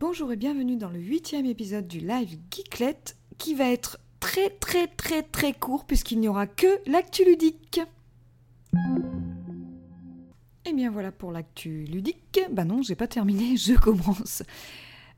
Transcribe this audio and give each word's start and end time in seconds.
Bonjour 0.00 0.30
et 0.30 0.36
bienvenue 0.36 0.76
dans 0.76 0.90
le 0.90 1.00
huitième 1.00 1.44
épisode 1.44 1.88
du 1.88 1.98
live 1.98 2.38
Geeklet 2.52 3.00
qui 3.36 3.56
va 3.56 3.68
être 3.68 3.98
très 4.20 4.48
très 4.48 4.86
très 4.86 5.24
très 5.24 5.52
court 5.52 5.86
puisqu'il 5.86 6.20
n'y 6.20 6.28
aura 6.28 6.46
que 6.46 6.68
l'actu 6.88 7.24
ludique. 7.24 7.80
Et 10.64 10.72
bien 10.72 10.92
voilà 10.92 11.10
pour 11.10 11.32
l'actu 11.32 11.82
ludique. 11.82 12.38
Bah 12.52 12.64
non, 12.64 12.80
j'ai 12.80 12.94
pas 12.94 13.08
terminé, 13.08 13.56
je 13.56 13.74
commence. 13.74 14.44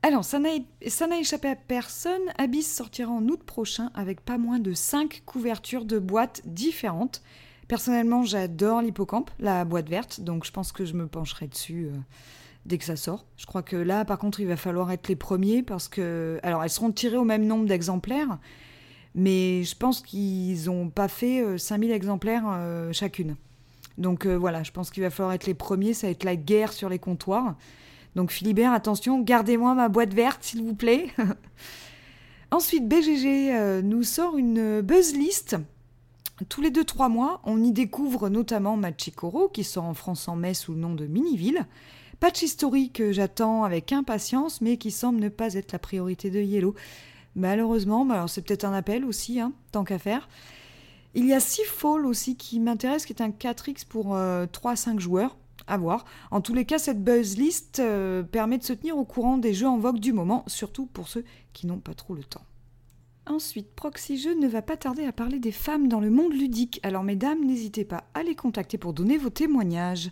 Alors, 0.01 0.25
ça 0.25 0.39
n'a 0.39 1.19
échappé 1.19 1.49
à 1.49 1.55
personne. 1.55 2.23
Abyss 2.39 2.75
sortira 2.75 3.11
en 3.11 3.27
août 3.27 3.43
prochain 3.43 3.91
avec 3.93 4.21
pas 4.21 4.39
moins 4.39 4.57
de 4.57 4.73
5 4.73 5.21
couvertures 5.27 5.85
de 5.85 5.99
boîtes 5.99 6.41
différentes. 6.45 7.21
Personnellement, 7.67 8.23
j'adore 8.23 8.81
l'hippocampe, 8.81 9.29
la 9.37 9.63
boîte 9.63 9.89
verte, 9.89 10.21
donc 10.21 10.43
je 10.43 10.51
pense 10.51 10.71
que 10.71 10.85
je 10.85 10.95
me 10.95 11.05
pencherai 11.05 11.47
dessus. 11.47 11.85
Euh, 11.85 11.99
dès 12.65 12.77
que 12.77 12.85
ça 12.85 12.95
sort. 12.95 13.25
Je 13.37 13.45
crois 13.45 13.63
que 13.63 13.75
là, 13.75 14.05
par 14.05 14.17
contre, 14.17 14.39
il 14.39 14.47
va 14.47 14.57
falloir 14.57 14.91
être 14.91 15.07
les 15.07 15.15
premiers 15.15 15.63
parce 15.63 15.87
que. 15.87 16.39
Alors, 16.43 16.63
elles 16.63 16.69
seront 16.69 16.91
tirées 16.91 17.17
au 17.17 17.23
même 17.23 17.45
nombre 17.45 17.65
d'exemplaires, 17.65 18.39
mais 19.15 19.63
je 19.63 19.75
pense 19.75 20.01
qu'ils 20.01 20.65
n'ont 20.65 20.89
pas 20.89 21.07
fait 21.07 21.57
5000 21.57 21.91
euh, 21.91 21.95
exemplaires 21.95 22.43
euh, 22.47 22.93
chacune. 22.93 23.35
Donc 23.97 24.25
euh, 24.25 24.35
voilà, 24.35 24.63
je 24.63 24.71
pense 24.71 24.89
qu'il 24.89 25.03
va 25.03 25.09
falloir 25.09 25.33
être 25.33 25.45
les 25.45 25.53
premiers, 25.53 25.93
ça 25.93 26.07
va 26.07 26.11
être 26.11 26.23
la 26.23 26.35
guerre 26.35 26.73
sur 26.73 26.89
les 26.89 26.99
comptoirs. 26.99 27.55
Donc 28.15 28.31
Philibert, 28.31 28.71
attention, 28.71 29.21
gardez-moi 29.21 29.75
ma 29.75 29.89
boîte 29.89 30.13
verte, 30.13 30.43
s'il 30.43 30.63
vous 30.63 30.75
plaît. 30.75 31.07
Ensuite, 32.51 32.87
BGG 32.87 33.81
nous 33.83 34.03
sort 34.03 34.37
une 34.37 34.81
buzz 34.81 35.13
list. 35.13 35.55
Tous 36.49 36.61
les 36.61 36.71
2-3 36.71 37.09
mois, 37.09 37.41
on 37.45 37.63
y 37.63 37.71
découvre 37.71 38.27
notamment 38.27 38.75
Machikoro, 38.75 39.47
qui 39.47 39.63
sort 39.63 39.85
en 39.85 39.93
France 39.93 40.27
en 40.27 40.35
mai 40.35 40.53
sous 40.53 40.73
le 40.73 40.79
nom 40.79 40.93
de 40.93 41.05
Miniville. 41.05 41.65
Patch 42.21 42.43
historique 42.43 42.93
que 42.93 43.11
j'attends 43.11 43.63
avec 43.63 43.91
impatience, 43.91 44.61
mais 44.61 44.77
qui 44.77 44.91
semble 44.91 45.19
ne 45.19 45.27
pas 45.27 45.55
être 45.55 45.71
la 45.71 45.79
priorité 45.79 46.29
de 46.29 46.39
Yellow. 46.39 46.75
Malheureusement, 47.35 48.07
alors 48.11 48.29
c'est 48.29 48.43
peut-être 48.43 48.63
un 48.63 48.73
appel 48.73 49.05
aussi, 49.05 49.39
hein, 49.39 49.53
tant 49.71 49.83
qu'à 49.83 49.97
faire. 49.97 50.29
Il 51.15 51.25
y 51.25 51.33
a 51.33 51.39
Seafall 51.39 52.05
aussi 52.05 52.37
qui 52.37 52.59
m'intéresse, 52.59 53.07
qui 53.07 53.13
est 53.13 53.23
un 53.23 53.29
4X 53.31 53.87
pour 53.87 54.03
3 54.03 54.15
euh, 54.15 54.47
à 54.65 54.75
5 54.75 54.99
joueurs. 54.99 55.35
À 55.65 55.77
voir. 55.77 56.05
En 56.29 56.41
tous 56.41 56.53
les 56.53 56.65
cas, 56.65 56.77
cette 56.77 57.03
buzz 57.03 57.37
list 57.37 57.79
euh, 57.79 58.21
permet 58.21 58.59
de 58.59 58.63
se 58.63 58.73
tenir 58.73 58.97
au 58.97 59.05
courant 59.05 59.39
des 59.39 59.55
jeux 59.55 59.67
en 59.67 59.79
vogue 59.79 59.99
du 59.99 60.13
moment, 60.13 60.43
surtout 60.45 60.85
pour 60.85 61.07
ceux 61.07 61.25
qui 61.53 61.65
n'ont 61.65 61.79
pas 61.79 61.95
trop 61.95 62.13
le 62.13 62.23
temps. 62.23 62.45
Ensuite, 63.25 63.73
Proxy 63.75 64.17
Jeux 64.17 64.35
ne 64.35 64.47
va 64.47 64.61
pas 64.61 64.77
tarder 64.77 65.05
à 65.05 65.11
parler 65.11 65.39
des 65.39 65.51
femmes 65.51 65.87
dans 65.87 65.99
le 65.99 66.09
monde 66.09 66.33
ludique, 66.33 66.79
alors 66.83 67.03
mesdames, 67.03 67.45
n'hésitez 67.45 67.85
pas 67.85 68.03
à 68.13 68.21
les 68.23 68.35
contacter 68.35 68.77
pour 68.77 68.93
donner 68.93 69.17
vos 69.17 69.29
témoignages. 69.29 70.11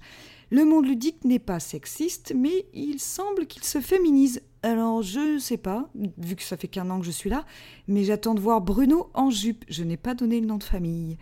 Le 0.52 0.66
monde 0.66 0.88
ludique 0.88 1.26
n'est 1.26 1.38
pas 1.38 1.60
sexiste, 1.60 2.34
mais 2.36 2.66
il 2.74 3.00
semble 3.00 3.46
qu'il 3.46 3.64
se 3.64 3.80
féminise. 3.82 4.42
Alors 4.64 5.04
je 5.04 5.38
sais 5.38 5.58
pas, 5.58 5.90
vu 6.18 6.36
que 6.36 6.42
ça 6.42 6.58
fait 6.58 6.68
qu'un 6.68 6.90
an 6.90 7.00
que 7.00 7.06
je 7.06 7.12
suis 7.12 7.30
là, 7.30 7.46
mais 7.88 8.04
j'attends 8.04 8.34
de 8.34 8.40
voir 8.40 8.60
Bruno 8.60 9.12
en 9.14 9.30
jupe. 9.30 9.64
Je 9.70 9.84
n'ai 9.84 9.96
pas 9.96 10.16
donné 10.16 10.40
le 10.40 10.48
nom 10.48 10.58
de 10.58 10.64
famille. 10.64 11.18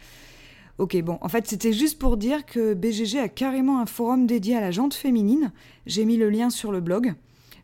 Ok, 0.78 0.96
bon, 1.02 1.18
en 1.22 1.28
fait 1.28 1.46
c'était 1.46 1.74
juste 1.74 2.00
pour 2.00 2.16
dire 2.16 2.46
que 2.46 2.74
BGG 2.74 3.20
a 3.20 3.28
carrément 3.28 3.80
un 3.80 3.86
forum 3.86 4.28
dédié 4.28 4.56
à 4.56 4.62
la 4.62 4.72
jante 4.72 4.94
féminine. 4.94 5.52
J'ai 5.86 6.06
mis 6.06 6.18
le 6.18 6.30
lien 6.30 6.50
sur 6.50 6.72
le 6.72 6.80
blog. 6.80 7.14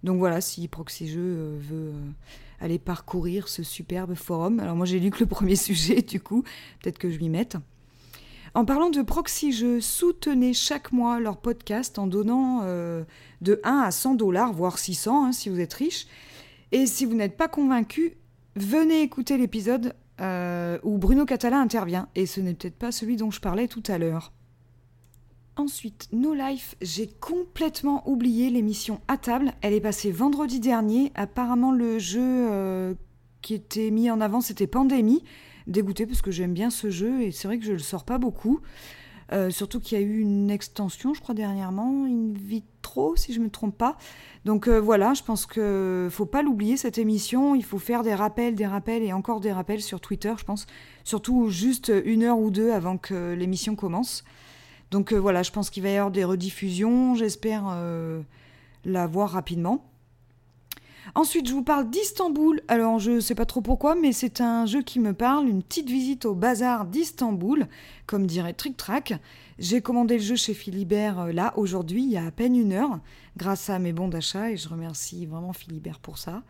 Donc 0.03 0.20
voilà, 0.20 0.42
si 0.42 0.67
Proxy 0.67 1.08
Jeux 1.08 1.22
euh, 1.22 1.58
veut 1.59 1.94
euh, 1.94 2.11
aller 2.59 2.77
parcourir 2.77 3.48
ce 3.48 3.64
superbe 3.64 4.16
forum. 4.16 4.59
Alors 4.59 4.75
moi 4.75 4.86
j'ai 4.86 5.00
lu 5.00 5.11
que 5.11 5.22
le 5.22 5.27
premier 5.27 5.55
sujet, 5.58 6.02
du 6.02 6.20
coup, 6.20 6.44
peut-être 6.81 6.98
que 6.98 7.09
je 7.09 7.20
m'y 7.20 7.30
mette. 7.30 7.55
En 8.56 8.66
parlant 8.66 8.92
de 8.92 9.02
proxy 9.02 9.52
je 9.52 9.80
soutenez 9.80 10.54
chaque 10.54 10.92
mois 10.92 11.20
leur 11.20 11.38
podcast 11.38 11.98
en 11.98 12.06
donnant 12.06 12.62
euh, 12.64 13.04
de 13.42 13.60
1 13.64 13.80
à 13.80 13.90
100 13.90 14.14
dollars, 14.14 14.54
voire 14.54 14.78
600 14.78 15.26
hein, 15.26 15.32
si 15.32 15.50
vous 15.50 15.60
êtes 15.60 15.73
riche. 15.73 16.06
Et 16.72 16.86
si 16.86 17.06
vous 17.06 17.16
n'êtes 17.16 17.36
pas 17.36 17.48
convaincu, 17.48 18.14
venez 18.56 19.02
écouter 19.02 19.38
l'épisode 19.38 19.95
euh, 20.22 20.77
où 20.83 21.00
Bruno 21.00 21.26
Catala 21.26 21.60
intervient. 21.60 22.10
Et 22.14 22.27
ce 22.27 22.42
n'est 22.42 22.54
peut-être 22.54 22.77
pas 22.77 22.92
celui 22.92 23.16
dont 23.16 23.32
je 23.32 23.39
parlais 23.39 23.67
tout 23.67 23.83
à 23.88 23.98
l'heure. 23.98 24.32
Ensuite, 25.56 26.08
No 26.11 26.33
Life, 26.33 26.76
j'ai 26.82 27.08
complètement 27.08 28.08
oublié 28.08 28.52
l'émission 28.52 29.02
à 29.08 29.17
table. 29.17 29.54
Elle 29.61 29.73
est 29.73 29.82
passée 29.82 30.11
vendredi 30.11 30.60
dernier. 30.60 31.11
Apparemment, 31.16 31.72
le 31.72 31.98
jeu 31.98 32.22
euh, 32.22 32.94
qui 33.42 33.56
était 33.56 33.92
mis 33.92 34.11
en 34.11 34.22
avant, 34.22 34.42
c'était 34.42 34.67
Pandémie 34.67 35.23
dégoûtée 35.68 36.06
parce 36.06 36.22
que 36.22 36.32
j'aime 36.32 36.54
bien 36.54 36.70
ce 36.70 36.90
jeu 36.90 37.22
et 37.22 37.32
c'est 37.32 37.48
vrai 37.48 37.58
que 37.58 37.66
je 37.66 37.74
le 37.74 37.80
sors 37.80 38.04
pas 38.04 38.18
beaucoup. 38.18 38.62
Euh, 39.32 39.50
surtout 39.50 39.80
qu'il 39.80 39.98
y 39.98 40.02
a 40.02 40.04
eu 40.04 40.20
une 40.20 40.52
extension, 40.52 41.14
je 41.14 41.22
crois, 41.22 41.34
dernièrement, 41.34 42.06
in 42.06 42.34
vitro, 42.36 43.16
si 43.16 43.34
je 43.34 43.40
ne 43.40 43.46
me 43.46 43.50
trompe 43.50 43.78
pas. 43.78 43.98
Donc 44.46 44.68
euh, 44.68 44.80
voilà, 44.80 45.14
je 45.14 45.24
pense 45.24 45.46
qu'il 45.46 46.10
faut 46.12 46.26
pas 46.26 46.44
l'oublier, 46.44 46.78
cette 46.78 46.98
émission. 46.98 47.56
Il 47.56 47.64
faut 47.64 47.80
faire 47.80 48.04
des 48.04 48.14
rappels, 48.14 48.56
des 48.56 48.68
rappels 48.68 49.02
et 49.02 49.14
encore 49.14 49.40
des 49.40 49.52
rappels 49.52 49.82
sur 49.82 50.02
Twitter, 50.02 50.34
je 50.38 50.44
pense. 50.44 50.68
Surtout 51.04 51.50
juste 51.50 51.92
une 52.06 52.24
heure 52.24 52.38
ou 52.38 52.52
deux 52.52 52.72
avant 52.72 52.98
que 52.98 53.34
l'émission 53.34 53.76
commence. 53.76 54.24
Donc 54.92 55.14
euh, 55.14 55.18
voilà, 55.18 55.42
je 55.42 55.52
pense 55.52 55.70
qu'il 55.70 55.84
va 55.84 55.90
y 55.90 55.95
avoir 55.95 56.12
des 56.12 56.26
rediffusions. 56.26 57.16
J'espère 57.16 57.76
la 58.86 59.08
voir 59.08 59.32
rapidement. 59.32 59.86
Ensuite, 61.15 61.47
je 61.47 61.53
vous 61.53 61.64
parle 61.64 61.89
d'Istanbul. 61.89 62.61
Alors, 62.67 62.99
je 62.99 63.11
ne 63.11 63.19
sais 63.19 63.36
pas 63.36 63.45
trop 63.45 63.61
pourquoi, 63.61 63.95
mais 63.95 64.14
c'est 64.14 64.41
un 64.41 64.65
jeu 64.65 64.81
qui 64.81 64.99
me 64.99 65.14
parle, 65.14 65.47
une 65.47 65.61
petite 65.61 65.89
visite 65.89 66.25
au 66.25 66.33
bazar 66.33 66.86
d'Istanbul, 66.86 67.67
comme 68.08 68.25
dirait 68.25 68.53
Trick 68.53 68.77
Track. 68.77 69.14
J'ai 69.59 69.81
commandé 69.81 70.17
le 70.17 70.23
jeu 70.23 70.36
chez 70.36 70.53
Philibert 70.53 71.19
euh, 71.19 71.31
là, 71.31 71.53
aujourd'hui, 71.58 72.03
il 72.03 72.09
y 72.09 72.17
a 72.17 72.25
à 72.25 72.31
peine 72.31 72.55
une 72.55 72.73
heure, 72.73 72.99
grâce 73.37 73.69
à 73.69 73.80
mes 73.80 73.93
bons 73.93 74.08
d'achat, 74.08 74.49
et 74.49 74.58
je 74.58 74.67
remercie 74.67 75.25
vraiment 75.25 75.53
Philibert 75.53 75.99
pour 75.99 76.17
ça. 76.17 76.41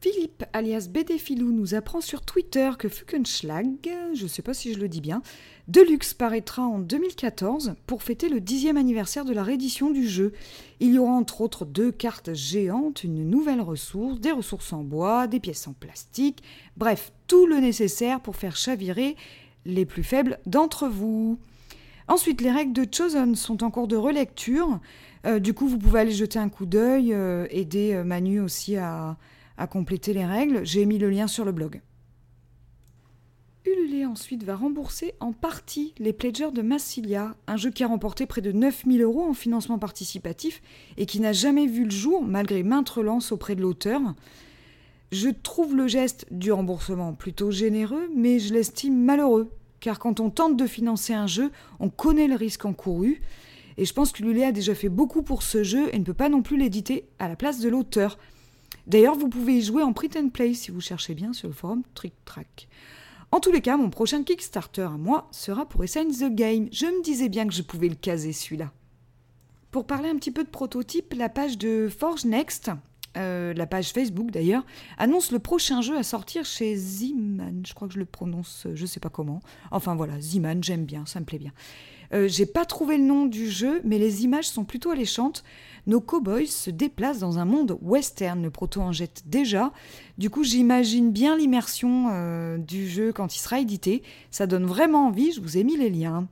Philippe, 0.00 0.44
alias 0.52 0.88
BDFilou, 0.90 1.52
nous 1.52 1.74
apprend 1.74 2.00
sur 2.00 2.22
Twitter 2.22 2.70
que 2.78 2.88
Fukenschlag, 2.88 3.66
je 4.14 4.22
ne 4.24 4.28
sais 4.28 4.42
pas 4.42 4.52
si 4.52 4.74
je 4.74 4.78
le 4.78 4.88
dis 4.88 5.00
bien, 5.00 5.22
Deluxe 5.68 6.12
paraîtra 6.12 6.62
en 6.62 6.78
2014 6.78 7.74
pour 7.86 8.02
fêter 8.02 8.28
le 8.28 8.40
dixième 8.40 8.76
anniversaire 8.76 9.24
de 9.24 9.32
la 9.32 9.42
réédition 9.42 9.90
du 9.90 10.06
jeu. 10.06 10.32
Il 10.80 10.92
y 10.92 10.98
aura 10.98 11.12
entre 11.12 11.40
autres 11.40 11.64
deux 11.64 11.90
cartes 11.90 12.34
géantes, 12.34 13.04
une 13.04 13.28
nouvelle 13.28 13.62
ressource, 13.62 14.20
des 14.20 14.32
ressources 14.32 14.72
en 14.74 14.84
bois, 14.84 15.26
des 15.26 15.40
pièces 15.40 15.66
en 15.66 15.72
plastique, 15.72 16.42
bref, 16.76 17.10
tout 17.26 17.46
le 17.46 17.56
nécessaire 17.56 18.20
pour 18.20 18.36
faire 18.36 18.56
chavirer 18.56 19.16
les 19.64 19.86
plus 19.86 20.04
faibles 20.04 20.38
d'entre 20.44 20.88
vous. 20.88 21.38
Ensuite, 22.06 22.42
les 22.42 22.52
règles 22.52 22.74
de 22.74 22.86
Chosen 22.90 23.34
sont 23.34 23.64
en 23.64 23.70
cours 23.70 23.88
de 23.88 23.96
relecture. 23.96 24.78
Euh, 25.26 25.40
du 25.40 25.54
coup, 25.54 25.66
vous 25.66 25.78
pouvez 25.78 26.00
aller 26.00 26.12
jeter 26.12 26.38
un 26.38 26.48
coup 26.48 26.66
d'œil, 26.66 27.12
euh, 27.12 27.46
aider 27.50 27.94
euh, 27.94 28.04
Manu 28.04 28.40
aussi 28.40 28.76
à, 28.76 29.16
à 29.56 29.66
compléter 29.66 30.12
les 30.12 30.24
règles. 30.24 30.64
J'ai 30.64 30.86
mis 30.86 30.98
le 30.98 31.10
lien 31.10 31.26
sur 31.26 31.44
le 31.44 31.52
blog. 31.52 31.80
Ulule 33.66 34.06
ensuite 34.06 34.44
va 34.44 34.54
rembourser 34.54 35.14
en 35.18 35.32
partie 35.32 35.92
les 35.98 36.12
pledgers 36.12 36.52
de 36.52 36.62
Massilia, 36.62 37.34
un 37.48 37.56
jeu 37.56 37.70
qui 37.70 37.82
a 37.82 37.88
remporté 37.88 38.26
près 38.26 38.40
de 38.40 38.52
9000 38.52 39.02
euros 39.02 39.24
en 39.24 39.34
financement 39.34 39.78
participatif 39.78 40.62
et 40.96 41.06
qui 41.06 41.20
n'a 41.20 41.32
jamais 41.32 41.66
vu 41.66 41.84
le 41.84 41.90
jour 41.90 42.24
malgré 42.24 42.62
maintes 42.62 42.88
relances 42.88 43.32
auprès 43.32 43.56
de 43.56 43.62
l'auteur. 43.62 44.00
Je 45.10 45.30
trouve 45.30 45.74
le 45.74 45.88
geste 45.88 46.26
du 46.30 46.52
remboursement 46.52 47.12
plutôt 47.12 47.50
généreux, 47.50 48.08
mais 48.14 48.38
je 48.38 48.54
l'estime 48.54 48.96
malheureux, 48.96 49.50
car 49.80 49.98
quand 49.98 50.20
on 50.20 50.30
tente 50.30 50.56
de 50.56 50.66
financer 50.66 51.12
un 51.12 51.26
jeu, 51.26 51.50
on 51.80 51.90
connaît 51.90 52.28
le 52.28 52.34
risque 52.36 52.64
encouru, 52.64 53.20
et 53.78 53.84
je 53.84 53.92
pense 53.92 54.12
que 54.12 54.22
Lulé 54.22 54.44
a 54.44 54.52
déjà 54.52 54.74
fait 54.74 54.88
beaucoup 54.88 55.22
pour 55.22 55.42
ce 55.42 55.62
jeu 55.62 55.88
et 55.92 55.98
ne 55.98 56.04
peut 56.04 56.14
pas 56.14 56.28
non 56.28 56.42
plus 56.42 56.56
l'éditer 56.56 57.08
à 57.18 57.28
la 57.28 57.36
place 57.36 57.60
de 57.60 57.68
l'auteur. 57.68 58.18
D'ailleurs, 58.86 59.16
vous 59.16 59.28
pouvez 59.28 59.58
y 59.58 59.62
jouer 59.62 59.82
en 59.82 59.92
print 59.92 60.16
and 60.16 60.28
play 60.28 60.54
si 60.54 60.70
vous 60.70 60.80
cherchez 60.80 61.14
bien 61.14 61.32
sur 61.32 61.48
le 61.48 61.54
forum 61.54 61.82
Trick 61.94 62.14
Track. 62.24 62.68
En 63.32 63.40
tous 63.40 63.50
les 63.50 63.60
cas, 63.60 63.76
mon 63.76 63.90
prochain 63.90 64.22
Kickstarter 64.22 64.82
à 64.82 64.90
moi 64.90 65.28
sera 65.32 65.66
pour 65.66 65.82
Assign 65.82 66.10
the 66.10 66.32
Game. 66.32 66.68
Je 66.70 66.86
me 66.86 67.02
disais 67.02 67.28
bien 67.28 67.46
que 67.46 67.52
je 67.52 67.62
pouvais 67.62 67.88
le 67.88 67.96
caser 67.96 68.32
celui-là. 68.32 68.72
Pour 69.72 69.86
parler 69.86 70.08
un 70.08 70.16
petit 70.16 70.30
peu 70.30 70.44
de 70.44 70.48
prototype, 70.48 71.12
la 71.14 71.28
page 71.28 71.58
de 71.58 71.88
Forge 71.88 72.24
Next, 72.24 72.70
euh, 73.16 73.52
la 73.54 73.66
page 73.66 73.92
Facebook 73.92 74.30
d'ailleurs, 74.30 74.64
annonce 74.96 75.32
le 75.32 75.38
prochain 75.38 75.82
jeu 75.82 75.96
à 75.96 76.02
sortir 76.02 76.44
chez 76.44 76.76
Ziman. 76.76 77.62
Je 77.66 77.74
crois 77.74 77.88
que 77.88 77.94
je 77.94 77.98
le 77.98 78.04
prononce, 78.04 78.68
je 78.72 78.86
sais 78.86 79.00
pas 79.00 79.08
comment. 79.10 79.40
Enfin 79.70 79.96
voilà, 79.96 80.20
Ziman, 80.20 80.62
j'aime 80.62 80.84
bien, 80.84 81.04
ça 81.06 81.18
me 81.18 81.24
plaît 81.24 81.38
bien. 81.38 81.52
Euh, 82.12 82.28
j'ai 82.28 82.46
pas 82.46 82.64
trouvé 82.64 82.98
le 82.98 83.04
nom 83.04 83.26
du 83.26 83.50
jeu, 83.50 83.80
mais 83.84 83.98
les 83.98 84.24
images 84.24 84.48
sont 84.48 84.64
plutôt 84.64 84.90
alléchantes. 84.90 85.44
Nos 85.86 86.00
cowboys 86.00 86.46
se 86.46 86.70
déplacent 86.70 87.20
dans 87.20 87.38
un 87.38 87.44
monde 87.44 87.78
western. 87.80 88.42
Le 88.42 88.50
proto 88.50 88.80
en 88.80 88.92
jette 88.92 89.22
déjà. 89.26 89.72
Du 90.18 90.30
coup, 90.30 90.42
j'imagine 90.42 91.12
bien 91.12 91.36
l'immersion 91.36 92.08
euh, 92.12 92.58
du 92.58 92.88
jeu 92.88 93.12
quand 93.12 93.34
il 93.34 93.38
sera 93.38 93.60
édité. 93.60 94.02
Ça 94.30 94.46
donne 94.46 94.66
vraiment 94.66 95.06
envie. 95.06 95.32
Je 95.32 95.40
vous 95.40 95.56
ai 95.56 95.64
mis 95.64 95.76
les 95.76 95.90
liens. 95.90 96.26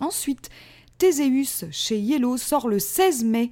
Ensuite, 0.00 0.48
Théséus 0.98 1.64
chez 1.70 1.98
Yellow 1.98 2.36
sort 2.36 2.68
le 2.68 2.78
16 2.78 3.24
mai. 3.24 3.50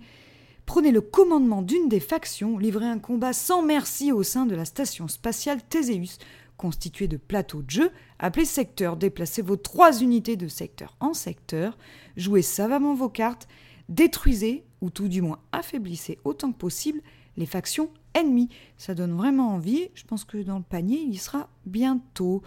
Prenez 0.68 0.92
le 0.92 1.00
commandement 1.00 1.62
d'une 1.62 1.88
des 1.88 1.98
factions, 1.98 2.58
livrez 2.58 2.84
un 2.84 2.98
combat 2.98 3.32
sans 3.32 3.62
merci 3.62 4.12
au 4.12 4.22
sein 4.22 4.44
de 4.44 4.54
la 4.54 4.66
station 4.66 5.08
spatiale 5.08 5.62
Théséus 5.66 6.18
constitué 6.58 7.08
de 7.08 7.16
plateaux 7.16 7.62
de 7.62 7.70
jeu 7.70 7.90
appelés 8.18 8.44
secteurs. 8.44 8.98
Déplacez 8.98 9.40
vos 9.40 9.56
trois 9.56 10.02
unités 10.02 10.36
de 10.36 10.48
secteur 10.48 10.94
en 11.00 11.14
secteur, 11.14 11.78
jouez 12.18 12.42
savamment 12.42 12.94
vos 12.94 13.08
cartes, 13.08 13.48
détruisez, 13.88 14.64
ou 14.82 14.90
tout 14.90 15.08
du 15.08 15.22
moins 15.22 15.38
affaiblissez 15.52 16.18
autant 16.24 16.52
que 16.52 16.58
possible, 16.58 17.00
les 17.38 17.46
factions 17.46 17.88
ennemies. 18.14 18.50
Ça 18.76 18.94
donne 18.94 19.16
vraiment 19.16 19.54
envie. 19.54 19.88
Je 19.94 20.04
pense 20.04 20.24
que 20.24 20.38
dans 20.38 20.58
le 20.58 20.64
panier, 20.64 21.00
il 21.00 21.14
y 21.14 21.16
sera 21.16 21.48
bientôt. 21.64 22.42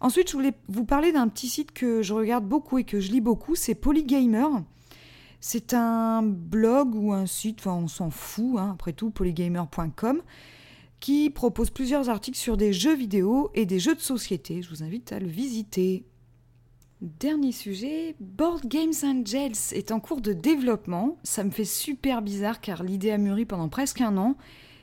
Ensuite, 0.00 0.30
je 0.30 0.36
voulais 0.36 0.54
vous 0.68 0.84
parler 0.84 1.12
d'un 1.12 1.28
petit 1.28 1.48
site 1.48 1.72
que 1.72 2.02
je 2.02 2.12
regarde 2.12 2.46
beaucoup 2.46 2.78
et 2.78 2.84
que 2.84 3.00
je 3.00 3.10
lis 3.10 3.20
beaucoup, 3.20 3.54
c'est 3.54 3.74
Polygamer. 3.74 4.46
C'est 5.46 5.74
un 5.74 6.22
blog 6.22 6.94
ou 6.94 7.12
un 7.12 7.26
site, 7.26 7.66
on 7.66 7.86
s'en 7.86 8.08
fout, 8.08 8.56
hein, 8.58 8.70
après 8.72 8.94
tout, 8.94 9.10
polygamer.com, 9.10 10.22
qui 11.04 11.28
propose 11.28 11.68
plusieurs 11.68 12.08
articles 12.08 12.38
sur 12.38 12.56
des 12.56 12.72
jeux 12.72 12.94
vidéo 12.94 13.50
et 13.52 13.66
des 13.66 13.78
jeux 13.78 13.94
de 13.94 14.00
société. 14.00 14.62
Je 14.62 14.70
vous 14.70 14.82
invite 14.82 15.12
à 15.12 15.18
le 15.18 15.26
visiter. 15.26 16.06
Dernier 17.02 17.52
sujet, 17.52 18.16
Board 18.20 18.66
Games 18.66 18.94
Angels 19.04 19.74
est 19.74 19.92
en 19.92 20.00
cours 20.00 20.22
de 20.22 20.32
développement. 20.32 21.18
Ça 21.22 21.44
me 21.44 21.50
fait 21.50 21.66
super 21.66 22.22
bizarre 22.22 22.62
car 22.62 22.82
l'idée 22.82 23.10
a 23.10 23.18
mûri 23.18 23.44
pendant 23.44 23.68
presque 23.68 24.00
un 24.00 24.16
an 24.16 24.38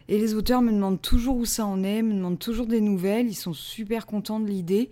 et 0.09 0.19
les 0.19 0.35
auteurs 0.35 0.61
me 0.61 0.71
demandent 0.71 1.01
toujours 1.01 1.37
où 1.37 1.45
ça 1.45 1.65
en 1.65 1.83
est, 1.83 2.03
me 2.03 2.13
demandent 2.13 2.37
toujours 2.37 2.67
des 2.67 2.81
nouvelles, 2.81 3.27
ils 3.27 3.33
sont 3.33 3.53
super 3.53 4.05
contents 4.05 4.39
de 4.39 4.45
l'idée. 4.45 4.91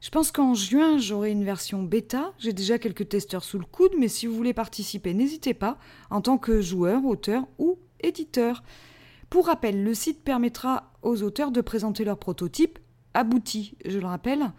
Je 0.00 0.08
pense 0.08 0.32
qu'en 0.32 0.54
juin, 0.54 0.96
j'aurai 0.96 1.32
une 1.32 1.44
version 1.44 1.82
bêta. 1.82 2.32
J'ai 2.38 2.54
déjà 2.54 2.78
quelques 2.78 3.10
testeurs 3.10 3.44
sous 3.44 3.58
le 3.58 3.66
coude, 3.66 3.92
mais 3.98 4.08
si 4.08 4.26
vous 4.26 4.34
voulez 4.34 4.54
participer, 4.54 5.12
n'hésitez 5.12 5.52
pas, 5.52 5.76
en 6.08 6.22
tant 6.22 6.38
que 6.38 6.62
joueur, 6.62 7.04
auteur 7.04 7.46
ou 7.58 7.78
éditeur. 8.00 8.62
Pour 9.30 9.46
rappel, 9.46 9.82
le 9.82 9.94
site 9.94 10.22
permettra 10.22 10.92
aux 11.02 11.22
auteurs 11.22 11.50
de 11.50 11.60
présenter 11.60 12.04
leur 12.04 12.18
prototype 12.18 12.78
abouti, 13.14 13.76
je 13.84 13.98
le 13.98 14.06
rappelle, 14.06 14.52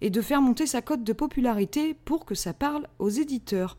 et 0.00 0.10
de 0.10 0.20
faire 0.20 0.40
monter 0.40 0.66
sa 0.66 0.82
cote 0.82 1.02
de 1.02 1.12
popularité 1.12 1.94
pour 1.94 2.24
que 2.24 2.34
ça 2.34 2.54
parle 2.54 2.86
aux 2.98 3.08
éditeurs. 3.08 3.76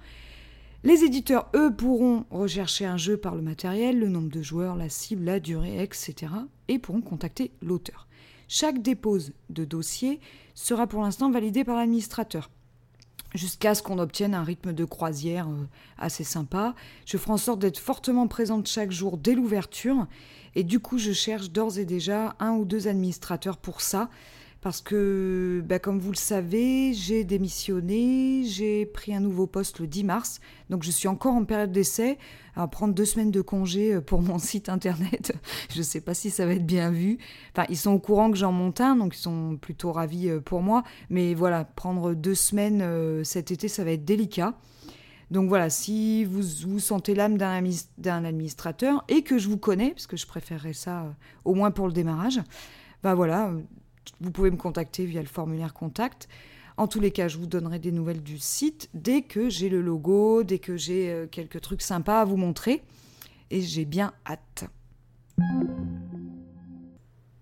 Les 0.83 1.03
éditeurs, 1.03 1.49
eux, 1.55 1.73
pourront 1.75 2.25
rechercher 2.29 2.85
un 2.85 2.97
jeu 2.97 3.17
par 3.17 3.35
le 3.35 3.41
matériel, 3.41 3.99
le 3.99 4.09
nombre 4.09 4.29
de 4.29 4.41
joueurs, 4.41 4.75
la 4.75 4.89
cible, 4.89 5.23
la 5.23 5.39
durée, 5.39 5.81
etc. 5.81 6.31
et 6.67 6.77
pourront 6.77 7.01
contacter 7.01 7.51
l'auteur. 7.61 8.07
Chaque 8.47 8.81
dépose 8.81 9.33
de 9.49 9.65
dossier 9.65 10.19
sera 10.53 10.85
pour 10.85 11.01
l'instant 11.01 11.31
validée 11.31 11.63
par 11.63 11.77
l'administrateur. 11.77 12.51
Jusqu'à 13.33 13.75
ce 13.75 13.83
qu'on 13.83 13.99
obtienne 13.99 14.33
un 14.33 14.43
rythme 14.43 14.71
de 14.71 14.85
croisière 14.85 15.49
euh, 15.49 15.67
assez 15.97 16.23
sympa. 16.23 16.73
Je 17.05 17.17
ferai 17.17 17.33
en 17.33 17.37
sorte 17.37 17.59
d'être 17.59 17.79
fortement 17.79 18.27
présente 18.27 18.67
chaque 18.67 18.91
jour 18.91 19.17
dès 19.17 19.35
l'ouverture. 19.35 20.07
Et 20.55 20.63
du 20.63 20.79
coup, 20.79 20.97
je 20.97 21.11
cherche 21.11 21.51
d'ores 21.51 21.77
et 21.77 21.85
déjà 21.85 22.35
un 22.39 22.51
ou 22.53 22.63
deux 22.63 22.87
administrateurs 22.87 23.57
pour 23.57 23.81
ça 23.81 24.09
parce 24.65 24.81
que, 24.81 25.61
bah, 25.63 25.77
comme 25.77 25.99
vous 25.99 26.09
le 26.09 26.17
savez, 26.17 26.91
j'ai 26.95 27.23
démissionné, 27.23 28.41
j'ai 28.45 28.87
pris 28.87 29.13
un 29.13 29.19
nouveau 29.19 29.45
poste 29.45 29.79
le 29.79 29.85
10 29.85 30.03
mars, 30.05 30.39
donc 30.71 30.81
je 30.81 30.89
suis 30.89 31.07
encore 31.07 31.35
en 31.35 31.45
période 31.45 31.71
d'essai, 31.71 32.17
à 32.55 32.67
prendre 32.67 32.95
deux 32.95 33.05
semaines 33.05 33.29
de 33.29 33.41
congé 33.41 33.93
euh, 33.93 34.01
pour 34.01 34.23
mon 34.23 34.39
site 34.39 34.67
internet. 34.67 35.33
je 35.69 35.77
ne 35.77 35.83
sais 35.83 36.01
pas 36.01 36.15
si 36.15 36.31
ça 36.31 36.47
va 36.47 36.53
être 36.53 36.65
bien 36.65 36.89
vu. 36.89 37.19
Enfin, 37.55 37.67
ils 37.69 37.77
sont 37.77 37.91
au 37.91 37.99
courant 37.99 38.31
que 38.31 38.37
j'en 38.37 38.51
monte 38.51 38.81
un, 38.81 38.95
donc 38.95 39.15
ils 39.15 39.21
sont 39.21 39.55
plutôt 39.61 39.91
ravis 39.91 40.29
euh, 40.29 40.39
pour 40.39 40.63
moi. 40.63 40.81
Mais 41.11 41.35
voilà, 41.35 41.63
prendre 41.63 42.15
deux 42.15 42.33
semaines 42.33 42.81
euh, 42.81 43.23
cet 43.23 43.51
été, 43.51 43.67
ça 43.67 43.83
va 43.83 43.91
être 43.91 44.03
délicat. 44.03 44.55
Donc 45.29 45.47
voilà, 45.47 45.69
si 45.69 46.25
vous, 46.25 46.41
vous 46.65 46.79
sentez 46.79 47.13
l'âme 47.13 47.37
d'un 47.37 48.25
administrateur 48.25 49.05
et 49.09 49.21
que 49.21 49.37
je 49.37 49.47
vous 49.47 49.57
connais, 49.57 49.91
parce 49.91 50.07
que 50.07 50.17
je 50.17 50.25
préférerais 50.25 50.73
ça 50.73 51.15
au 51.43 51.53
moins 51.53 51.69
pour 51.69 51.85
le 51.85 51.93
démarrage, 51.93 52.41
bah 53.03 53.13
voilà, 53.13 53.51
vous 54.21 54.31
pouvez 54.31 54.51
me 54.51 54.57
contacter 54.57 55.05
via 55.05 55.21
le 55.21 55.27
formulaire 55.27 55.73
contact. 55.73 56.27
En 56.77 56.87
tous 56.87 56.99
les 56.99 57.11
cas, 57.11 57.27
je 57.27 57.37
vous 57.37 57.47
donnerai 57.47 57.79
des 57.79 57.91
nouvelles 57.91 58.21
du 58.21 58.37
site 58.37 58.89
dès 58.93 59.21
que 59.21 59.49
j'ai 59.49 59.69
le 59.69 59.81
logo, 59.81 60.43
dès 60.43 60.59
que 60.59 60.75
j'ai 60.75 61.09
euh, 61.09 61.27
quelques 61.27 61.61
trucs 61.61 61.81
sympas 61.81 62.21
à 62.21 62.25
vous 62.25 62.37
montrer. 62.37 62.83
Et 63.49 63.61
j'ai 63.61 63.85
bien 63.85 64.13
hâte. 64.27 64.65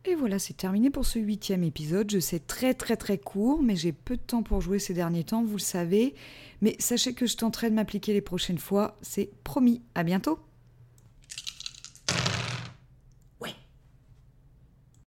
Et 0.06 0.16
voilà, 0.16 0.38
c'est 0.38 0.56
terminé 0.56 0.90
pour 0.90 1.06
ce 1.06 1.18
huitième 1.18 1.64
épisode. 1.64 2.12
Je 2.12 2.20
sais 2.20 2.40
très 2.40 2.74
très 2.74 2.98
très 2.98 3.18
court, 3.18 3.64
mais 3.64 3.76
j'ai 3.76 3.94
peu 3.94 4.18
de 4.18 4.22
temps 4.22 4.44
pour 4.44 4.60
jouer 4.60 4.78
ces 4.78 4.94
derniers 4.94 5.24
temps, 5.24 5.44
vous 5.44 5.56
le 5.56 5.62
savez. 5.62 6.14
Mais 6.62 6.76
sachez 6.78 7.14
que 7.14 7.26
je 7.26 7.38
tenterai 7.38 7.70
de 7.70 7.76
m'appliquer 7.76 8.14
les 8.14 8.22
prochaines 8.22 8.58
fois, 8.58 8.98
c'est 9.02 9.32
promis. 9.44 9.82
À 9.96 10.04
bientôt 10.04 10.40